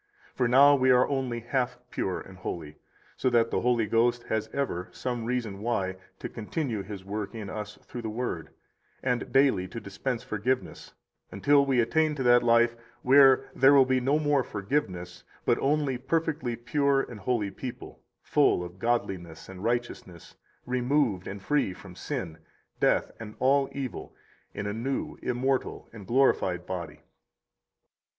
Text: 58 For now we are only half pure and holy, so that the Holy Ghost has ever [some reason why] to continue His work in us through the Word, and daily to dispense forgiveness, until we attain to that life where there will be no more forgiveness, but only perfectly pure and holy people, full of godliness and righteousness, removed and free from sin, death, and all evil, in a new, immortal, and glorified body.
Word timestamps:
58 0.29 0.35
For 0.37 0.47
now 0.47 0.73
we 0.73 0.89
are 0.89 1.07
only 1.07 1.41
half 1.41 1.77
pure 1.91 2.19
and 2.19 2.39
holy, 2.39 2.79
so 3.17 3.29
that 3.29 3.51
the 3.51 3.61
Holy 3.61 3.85
Ghost 3.85 4.23
has 4.29 4.47
ever 4.51 4.89
[some 4.91 5.25
reason 5.25 5.59
why] 5.59 5.95
to 6.17 6.27
continue 6.27 6.81
His 6.81 7.05
work 7.05 7.35
in 7.35 7.51
us 7.51 7.77
through 7.83 8.01
the 8.01 8.09
Word, 8.09 8.49
and 9.03 9.31
daily 9.31 9.67
to 9.67 9.79
dispense 9.79 10.23
forgiveness, 10.23 10.95
until 11.31 11.67
we 11.67 11.79
attain 11.79 12.15
to 12.15 12.23
that 12.23 12.41
life 12.41 12.75
where 13.03 13.47
there 13.53 13.75
will 13.75 13.85
be 13.85 13.99
no 13.99 14.17
more 14.17 14.43
forgiveness, 14.43 15.23
but 15.45 15.59
only 15.59 15.99
perfectly 15.99 16.55
pure 16.55 17.01
and 17.03 17.19
holy 17.19 17.51
people, 17.51 17.99
full 18.23 18.63
of 18.63 18.79
godliness 18.79 19.47
and 19.47 19.63
righteousness, 19.63 20.35
removed 20.65 21.27
and 21.27 21.43
free 21.43 21.75
from 21.75 21.95
sin, 21.95 22.39
death, 22.79 23.11
and 23.19 23.35
all 23.37 23.69
evil, 23.71 24.15
in 24.55 24.65
a 24.65 24.73
new, 24.73 25.19
immortal, 25.21 25.91
and 25.93 26.07
glorified 26.07 26.65
body. 26.65 27.01